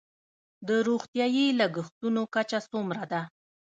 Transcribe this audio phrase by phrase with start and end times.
[0.67, 3.21] د روغتیايي لګښتونو کچه څومره ده؟